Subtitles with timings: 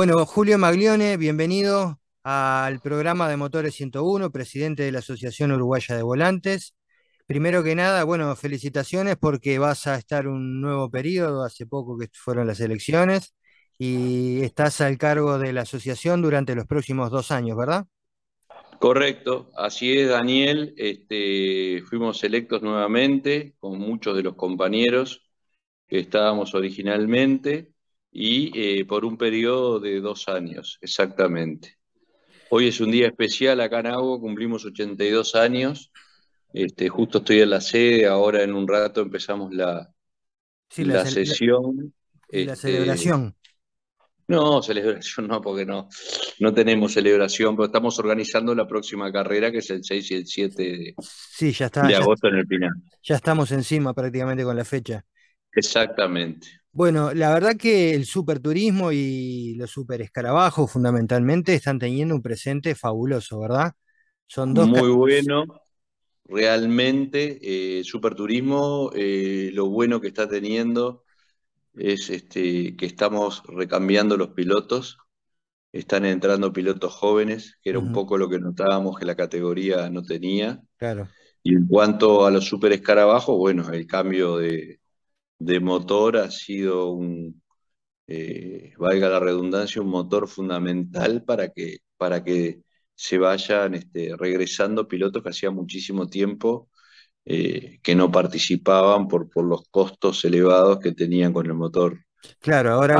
[0.00, 6.02] Bueno, Julio Maglione, bienvenido al programa de Motores 101, presidente de la Asociación Uruguaya de
[6.02, 6.74] Volantes.
[7.26, 12.08] Primero que nada, bueno, felicitaciones porque vas a estar un nuevo periodo, hace poco que
[12.14, 13.34] fueron las elecciones,
[13.76, 17.84] y estás al cargo de la asociación durante los próximos dos años, ¿verdad?
[18.78, 20.72] Correcto, así es, Daniel.
[20.78, 25.28] Este, fuimos electos nuevamente con muchos de los compañeros
[25.86, 27.74] que estábamos originalmente
[28.12, 31.78] y eh, por un periodo de dos años, exactamente.
[32.50, 35.92] Hoy es un día especial acá en Agua, cumplimos 82 años.
[36.52, 39.88] Este, justo estoy en la sede, ahora en un rato empezamos la,
[40.78, 41.94] la, sesión.
[42.28, 43.36] La, este, celebración.
[44.26, 45.88] No, celebración no, porque no,
[46.38, 50.26] no tenemos celebración, pero estamos organizando la próxima carrera, que es el 6 y el
[50.26, 52.70] 7 de, sí, ya está, de agosto en el Pinar.
[53.02, 55.04] Ya estamos encima prácticamente con la fecha.
[55.52, 56.48] Exactamente.
[56.72, 62.76] Bueno, la verdad que el superturismo y los super escarabajos fundamentalmente están teniendo un presente
[62.76, 63.72] fabuloso, ¿verdad?
[64.26, 65.46] Son dos Muy bueno,
[66.26, 71.02] realmente, eh, superturismo, eh, lo bueno que está teniendo
[71.74, 74.98] es este, que estamos recambiando los pilotos,
[75.72, 80.02] están entrando pilotos jóvenes, que era un poco lo que notábamos que la categoría no
[80.02, 80.60] tenía.
[80.76, 81.08] Claro.
[81.42, 84.79] Y en cuanto a los super escarabajos, bueno, el cambio de,
[85.60, 87.42] motor ha sido un,
[88.06, 92.62] eh, valga la redundancia, un motor fundamental para que, para que
[92.94, 96.68] se vayan este, regresando pilotos que hacía muchísimo tiempo
[97.24, 101.98] eh, que no participaban por, por los costos elevados que tenían con el motor.
[102.40, 102.96] Claro, ahora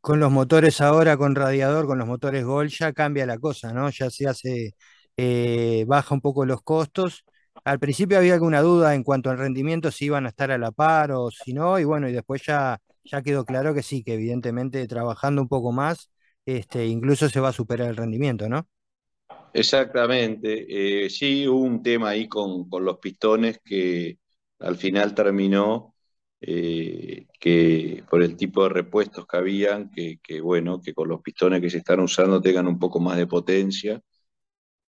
[0.00, 3.88] con los, motores ahora con radiador, con los motores Gol, ya cambia la cosa, ¿no?
[3.90, 4.74] Ya se hace,
[5.16, 7.24] eh, baja un poco los costos.
[7.64, 10.70] Al principio había alguna duda en cuanto al rendimiento, si iban a estar a la
[10.70, 14.14] par o si no, y bueno, y después ya, ya quedó claro que sí, que
[14.14, 16.10] evidentemente trabajando un poco más,
[16.46, 18.66] este, incluso se va a superar el rendimiento, ¿no?
[19.52, 21.04] Exactamente.
[21.04, 24.18] Eh, sí, hubo un tema ahí con, los pistones que
[24.60, 25.94] al final terminó
[26.40, 31.60] eh, que por el tipo de repuestos que habían, que, bueno, que con los pistones
[31.60, 34.00] que se están usando tengan un poco más de potencia.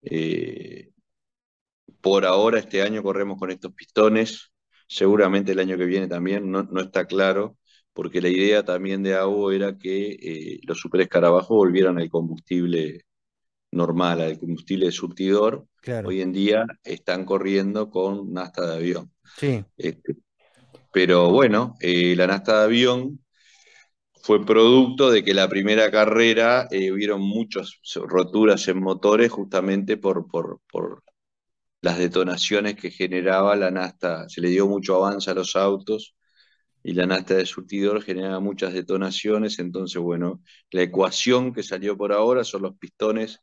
[0.02, 0.92] Eh,
[2.02, 4.52] por ahora, este año corremos con estos pistones,
[4.88, 7.58] seguramente el año que viene también, no, no está claro,
[7.94, 13.06] porque la idea también de AUO era que los super escarabajos volvieran al combustible
[13.72, 15.68] normal, al combustible de surtidor,
[16.06, 19.12] hoy en día están corriendo con nasta de avión.
[19.38, 19.64] Sí.
[19.78, 20.16] Este,
[20.92, 23.20] pero bueno, eh, la nasta de avión
[24.22, 30.28] fue producto de que la primera carrera eh, hubieron muchas roturas en motores justamente por,
[30.28, 31.04] por, por,
[31.82, 34.28] las detonaciones que generaba la nasta.
[34.30, 36.16] Se le dio mucho avance a los autos
[36.84, 39.60] y la nasta de surtidor generaba muchas detonaciones.
[39.60, 40.42] Entonces, bueno,
[40.72, 43.40] la ecuación que salió por ahora son los pistones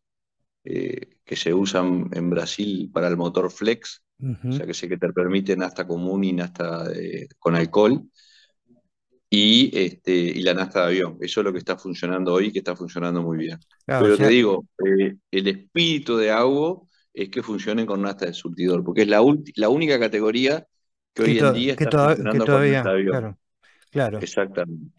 [0.65, 4.97] eh, que se usan en Brasil para el motor flex, o sea que sé que
[4.97, 6.91] te permiten hasta común y nasta
[7.39, 8.03] con alcohol,
[9.29, 11.19] y, este, y la nasta de avión.
[11.21, 13.59] Eso es lo que está funcionando hoy, que está funcionando muy bien.
[13.85, 16.81] Pero te digo, eh, el espíritu de agua
[17.17, 19.23] es que funcionen con nasta de surtidor, porque es la,
[19.55, 20.67] la única categoría
[21.15, 23.07] que hoy en día está funcionando con nasta de avión.
[23.11, 23.39] Claro,
[23.91, 24.19] claro.
[24.19, 24.93] Exactamente.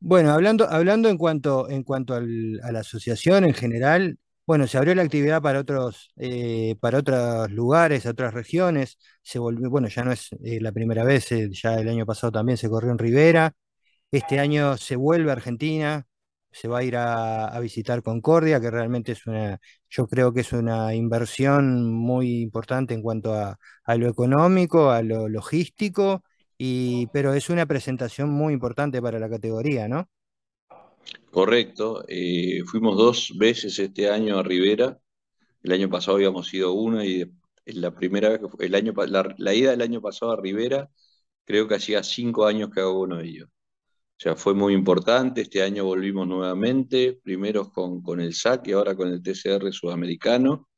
[0.00, 4.96] Bueno, hablando, hablando en cuanto, en cuanto a la asociación en general, bueno, se abrió
[4.96, 8.98] la actividad para otros, eh, para otros lugares, otras regiones.
[9.22, 12.32] Se volvió, bueno, ya no es eh, la primera vez, eh, ya el año pasado
[12.32, 13.52] también se corrió en Rivera.
[14.10, 16.04] Este año se vuelve a Argentina,
[16.52, 19.58] se va a ir a, visitar Concordia, que realmente es una,
[19.88, 25.02] yo creo que es una inversión muy importante en cuanto a, a lo económico, a
[25.02, 26.22] lo logístico,
[26.58, 30.08] y, pero es una presentación muy importante para la categoría, ¿no?
[31.30, 34.98] Correcto, eh, fuimos dos veces este año a Rivera,
[35.62, 37.24] el año pasado habíamos ido una y
[37.66, 38.92] la primera vez que el año,
[39.38, 40.90] la, ida del año pasado a Rivera,
[41.44, 43.48] creo que hacía cinco años que hago uno de ellos.
[44.14, 48.72] O sea, fue muy importante, este año volvimos nuevamente, primero con, con el SAC y
[48.72, 50.68] ahora con el TCR sudamericano,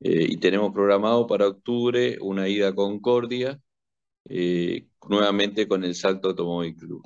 [0.00, 3.60] eh, y tenemos programado para octubre una ida a Concordia,
[4.28, 7.02] eh, nuevamente con el Salto Automóvil Club.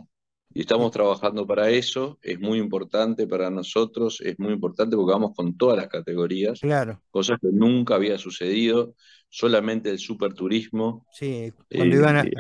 [0.55, 5.37] Y estamos trabajando para eso, es muy importante para nosotros, es muy importante porque vamos
[5.37, 7.03] con todas las categorías, claro.
[7.11, 8.95] cosas que nunca había sucedido,
[9.29, 11.07] solamente el superturismo.
[11.13, 12.33] Sí, cuando iban a, eh,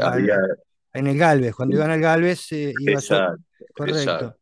[0.98, 3.42] en el Galvez, cuando iban al Galvez eh, iba exacto,
[3.74, 4.36] correcto.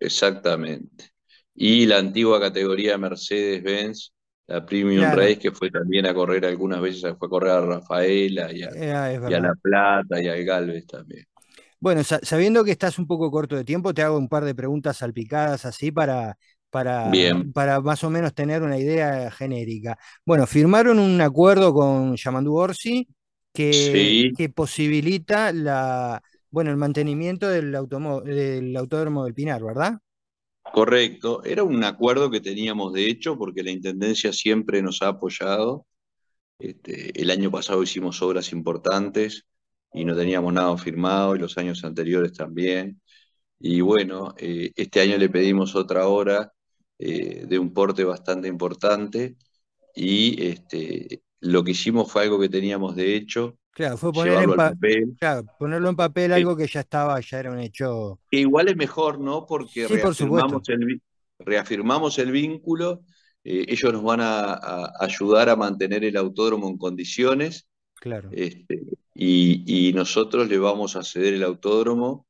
[0.00, 1.10] exactamente.
[1.54, 4.12] Y la antigua categoría Mercedes-Benz,
[4.46, 8.52] la Premium Race, que fue también a correr algunas veces, fue a correr a Rafaela
[8.52, 11.24] y a, eh, y a La Plata y al Galvez también.
[11.78, 14.54] Bueno, sa- sabiendo que estás un poco corto de tiempo, te hago un par de
[14.54, 16.36] preguntas salpicadas así para,
[16.70, 19.98] para, Bien, para más o menos tener una idea genérica.
[20.24, 23.08] Bueno, firmaron un acuerdo con Yamandu Orsi
[23.52, 29.98] que, sí, que posibilita la, bueno, el mantenimiento del, del Autódromo del Pinar, ¿verdad?
[30.72, 31.42] correcto.
[31.44, 35.86] Era un acuerdo que teníamos de hecho porque la Intendencia siempre nos ha apoyado.
[36.58, 39.46] Este, el año pasado hicimos obras importantes
[39.92, 43.00] y no teníamos nada firmado y los años anteriores también.
[43.58, 46.52] Y bueno, eh, este año le pedimos otra obra
[46.98, 49.36] eh, de un porte bastante importante
[49.94, 54.54] y este, lo que hicimos fue algo que teníamos de hecho, Claro, fue poner en
[54.54, 55.18] pa- papel.
[55.18, 58.20] claro, ponerlo en papel algo que ya estaba, ya era un hecho.
[58.30, 59.46] que igual es mejor, ¿no?
[59.46, 61.02] Porque Sí, por reafirmamos el, vi-
[61.38, 63.02] reafirmamos el vínculo,
[63.44, 68.82] eh, ellos nos van a, a ayudar a mantener el autódromo en condiciones claro, este,
[69.14, 72.26] y, y nosotros le vamos a ceder el autódromo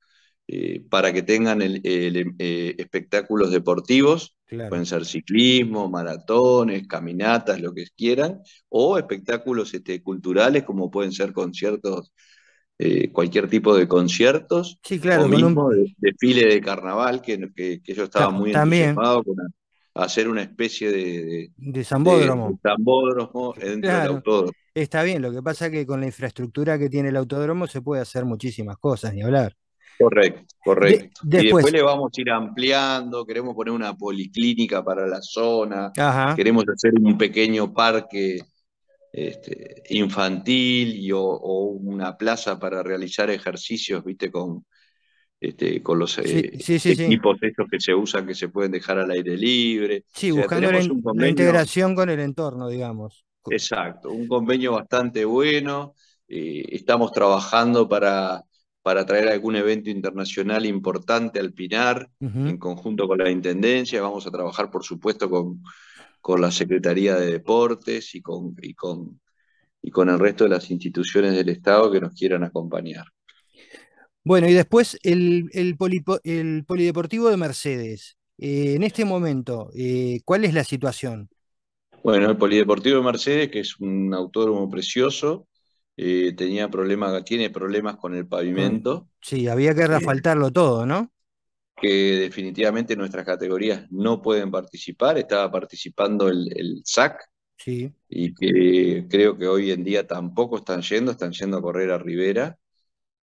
[0.48, 4.70] eh, para que tengan el- el, eh, espectáculos deportivos, claro.
[4.70, 11.32] pueden ser ciclismo, maratones, caminatas, lo que quieran, o espectáculos este, culturales como pueden ser
[11.32, 12.12] conciertos,
[12.78, 17.20] eh, cualquier tipo de conciertos, Sí, o claro, con un mismo de- desfile de carnaval,
[17.22, 20.98] que, que, que yo estaba ta- muy también entusiasmado con a- hacer una especie de,
[20.98, 23.54] de de, de, de Zambódromo.
[23.54, 24.52] del autódromo.
[24.74, 25.22] está bien.
[25.22, 28.24] Lo que pasa es que con la infraestructura que tiene el autódromo se puede hacer
[28.24, 29.56] muchísimas cosas, ni hablar.
[30.00, 31.20] Correcto, De- correcto.
[31.24, 36.34] Y después le vamos a ir ampliando, queremos poner una policlínica para la zona, ajá,
[36.34, 38.40] queremos hacer un pequeño parque
[39.12, 44.64] este, infantil y, o, o una plaza para realizar ejercicios, viste, con,
[45.40, 48.72] este, con los sí, eh, sí, sí, equipos estos que se usan que se pueden
[48.72, 50.04] dejar al aire libre.
[50.14, 53.24] Sí, O sea, buscando la, integración con el entorno, digamos.
[53.48, 55.94] Exacto, un convenio bastante bueno.
[56.28, 58.44] eh, estamos trabajando para,
[58.82, 64.00] para traer algún evento internacional importante al Pinar en conjunto con la Intendencia.
[64.00, 65.62] Vamos a trabajar, por supuesto, con,
[66.20, 69.20] con la Secretaría de Deportes y con, y con,
[69.82, 73.04] y con el resto de las instituciones del Estado que nos quieran acompañar.
[74.24, 78.16] Bueno, y después el, el, polipo- el polideportivo de Mercedes.
[78.38, 81.28] Eh, en este momento, eh, ¿cuál es la situación?
[82.02, 85.46] Bueno, el Polideportivo de Mercedes, que es un autódromo precioso,
[86.02, 89.10] eh, tenía problemas, tiene problemas con el pavimento.
[89.20, 91.12] sí, había que reasfaltarlo todo, ¿no?
[91.76, 95.16] que definitivamente nuestras categorías no pueden participar.
[95.18, 97.22] Estaba participando el, el SAC
[97.58, 97.92] Sí.
[98.08, 101.98] y que creo que hoy en día tampoco están yendo, están yendo a correr a
[101.98, 102.58] Rivera.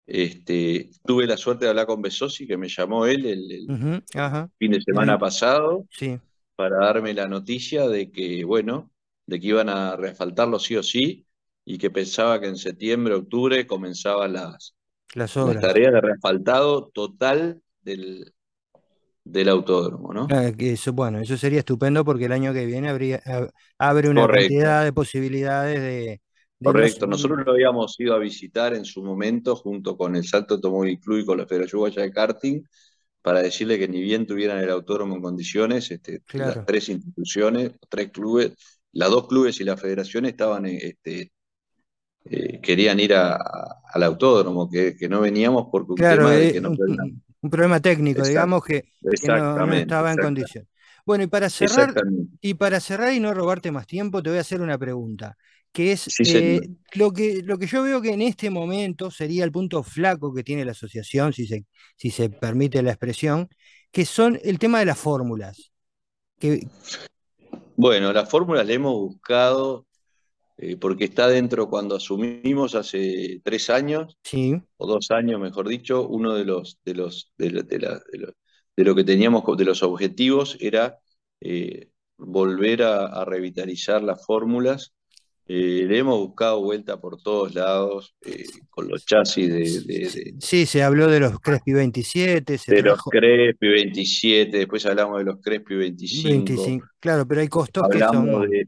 [0.08, 4.04] Este, tuve la suerte de hablar con Besosi, que me llamó él el, el Ujú,
[4.16, 4.50] ajá.
[4.60, 6.20] fin de semana pasado sí,
[6.56, 8.92] para darme la noticia de que, bueno,
[9.26, 11.28] de que iban a reasfaltarlo sí o sí
[11.74, 14.76] y que pensaba que en septiembre, octubre comenzaban las,
[15.14, 15.60] las las obras.
[15.60, 18.34] tareas de reasfaltado total del,
[19.26, 20.30] del autódromo, ¿no?
[20.30, 24.08] Ah, que eso, bueno, eso sería estupendo porque el año que viene habría, ab- abre
[24.10, 26.22] una Correcto, cantidad de posibilidades de,
[26.62, 27.08] correcto.
[27.08, 31.20] Nosotros lo habíamos ido a visitar en su momento junto con el Salto Automóvil Club
[31.20, 32.64] y con la Federación Uruguaya de Karting
[33.22, 37.90] para decirle que ni bien tuvieran el autódromo en condiciones, este, las tres instituciones, los
[37.90, 38.54] tres clubes,
[38.94, 41.32] las dos clubes y la federación estaban, este,
[42.26, 46.36] eh, querían ir a- a- al autódromo, que, que no veníamos porque un Claro, tema
[46.36, 47.12] de que no un, podían.
[47.42, 48.86] un- problema técnico, digamos que,
[49.20, 50.68] que no, estaba en condición.
[51.06, 51.98] Bueno, y para cerrar,
[52.40, 55.38] y para cerrar y no robarte más tiempo, te voy a hacer una pregunta,
[55.72, 59.44] que es Sí, eh, lo que, lo que yo veo que en este momento sería
[59.44, 61.66] el punto flaco que tiene la asociación, si se,
[61.98, 63.50] si se permite la expresión,
[63.92, 65.72] que son el tema de las fórmulas.
[66.40, 66.72] Que,
[67.76, 69.86] Bueno, la fórmula la hemos buscado
[70.62, 76.08] eh, porque está dentro cuando asumimos hace tres años, sí, o dos años, mejor dicho,
[76.08, 78.34] uno de los, de los, de, la- de la- de lo,
[78.78, 81.00] de lo que teníamos, de los objetivos era
[81.42, 84.94] eh, volver a, a revitalizar las fórmulas.
[85.48, 88.16] Eh, le hemos buscado vuelta por todos lados,
[88.70, 89.50] con los chasis
[89.88, 95.20] de, sí, se habló de los Crespi 27, se de los Crespi 27, después hablamos
[95.20, 98.68] de los Crespi 25, 25, claro, pero hay costos que hablamos son, de,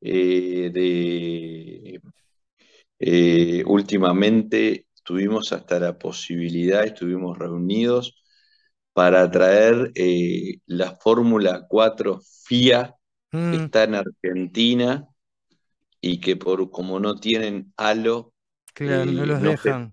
[0.00, 2.00] eh, de
[2.98, 8.22] Eh, últimamente tuvimos hasta la posibilidad, estuvimos reunidos
[8.92, 12.94] para traer eh, la Fórmula 4 FIA
[13.30, 15.08] que mm, está en Argentina
[16.00, 18.32] y que por como no tienen halo,
[18.74, 19.92] claro, no los no, dejan.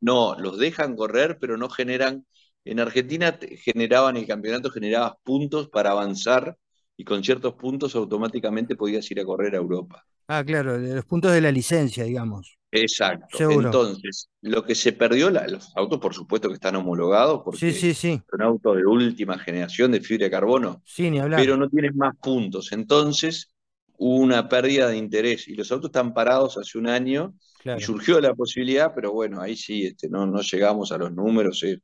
[0.00, 2.26] no, los dejan correr, pero no generan.
[2.64, 6.56] En Argentina generaban el campeonato, generabas puntos para avanzar
[6.96, 10.06] y con ciertos puntos automáticamente podías ir a correr a Europa.
[10.28, 12.58] Ah, claro, de los puntos de la licencia, digamos.
[12.72, 13.38] Exacto.
[13.38, 13.48] seguro.
[13.48, 17.72] Entonces, lo que se perdió, la- los autos por supuesto que están homologados Sí, porque
[17.72, 21.58] sí, sí, son autos de última generación de fibra de carbono, sí, ni pero hablar,
[21.58, 22.72] no tienen más puntos.
[22.72, 23.54] Entonces,
[23.96, 27.34] hubo una pérdida de interés y los autos están parados hace un año
[27.72, 27.80] y claro.
[27.80, 31.78] surgió la posibilidad, pero bueno, ahí sí, este, no, no llegamos a los números, es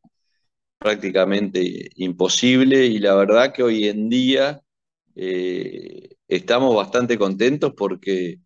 [0.78, 4.60] prácticamente imposible y la verdad que hoy en día
[5.14, 8.38] eh, estamos bastante contentos porque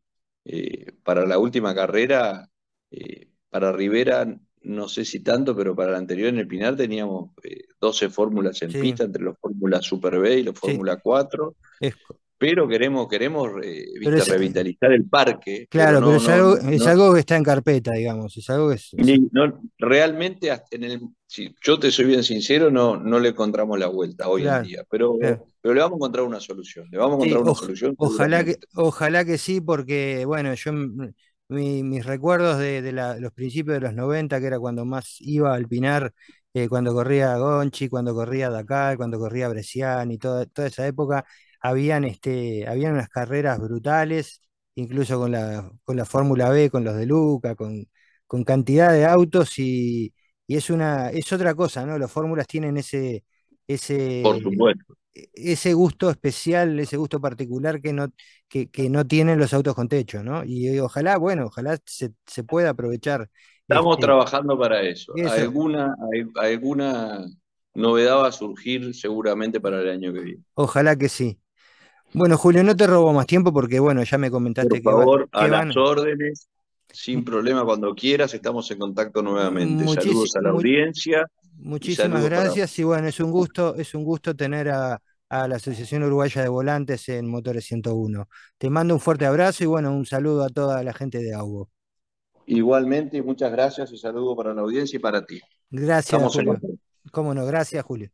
[0.44, 2.48] eh, para la última carrera,
[2.90, 4.26] eh, para Rivera,
[4.62, 8.60] no sé si tanto, pero para la anterior en el Pinar teníamos eh, 12 fórmulas
[8.62, 10.60] en Sí, pista entre los Fórmula Super B y los sí.
[10.60, 11.94] Fórmula 4, Es,
[12.36, 16.56] pero queremos, queremos pero viste, es, revitalizar el parque, claro, pero no, es no, algo,
[16.56, 18.78] es no, algo que está en carpeta, digamos, es algo que
[19.78, 24.28] realmente en el, si yo te soy bien sincero, no, no le encontramos la vuelta
[24.28, 25.46] hoy en día, pero, claro.
[25.64, 28.44] Pero le vamos a encontrar una solución, le vamos a Sí, encontrar una solución ojalá
[28.44, 28.68] que, seguramente.
[28.74, 33.80] ojalá que sí, porque bueno, yo mi- mis recuerdos de, de la- los principios de
[33.80, 36.12] los 90 que era cuando más iba al Pinar,
[36.54, 41.24] eh, cuando corría Gonchi, cuando corría Dakar, cuando corría Bresciani, toda, toda esa época,
[41.60, 44.40] habían, este, habían unas carreras brutales,
[44.74, 47.86] incluso con la, con la Fórmula B, con los de Luca, con,
[48.26, 50.12] con cantidad de autos y,
[50.46, 51.98] y es una, es otra cosa, ¿no?
[51.98, 53.24] Las fórmulas tienen ese,
[54.20, 54.96] Por ese supuesto.
[55.34, 58.08] Ese gusto especial, ese gusto particular que no,
[58.48, 60.44] que, que no tienen los autos con techo, ¿no?
[60.44, 63.30] Y, eh, ojalá, bueno, ojalá se, se pueda aprovechar
[63.68, 65.14] Estamos este, trabajando para eso.
[65.14, 67.26] eso, Alguna, al- alguna
[67.74, 70.44] novedad va a surgir seguramente para el año que viene.
[70.54, 71.40] ojalá que sí.
[72.14, 75.28] Bueno, Julio, no te robo más tiempo porque, bueno, ya me comentaste Por que, favor,
[75.32, 75.76] a que las van.
[75.76, 76.48] órdenes,
[76.92, 79.86] sin problema cuando quieras, estamos en contacto nuevamente.
[79.88, 81.26] Saludos a la audiencia
[81.56, 85.56] muchísimas para gracias y bueno, es un gusto, es un gusto tener a, a la
[85.56, 88.28] Asociación Uruguaya de Volantes en Motores 101.
[88.58, 91.70] Te mando un fuerte abrazo y bueno, un saludo a toda la gente de AUBO.
[92.46, 93.22] igualmente.
[93.22, 95.40] Muchas gracias y saludos para la audiencia y para ti.
[95.70, 96.60] Gracias, Estamos Julio.
[97.10, 98.10] Cómo no, gracias, Julio.